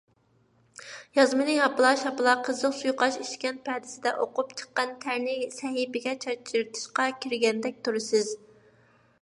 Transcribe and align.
يازمىنى 1.17 1.57
ھاپىلا- 1.63 1.91
شاپىلا 2.03 2.33
قىزىق 2.47 2.73
سۇيۇقئاش 2.77 3.19
ئىچكەن 3.25 3.61
پەدىسىدە 3.67 4.15
ئوقۇپ، 4.25 4.55
چىققان 4.63 4.97
تەرنى 5.05 5.37
سەھىپىگە 5.59 6.15
چاچرىتىشقا 6.25 7.07
كىرگەندەك 7.27 7.81
تۇرىسىز. 7.89 8.37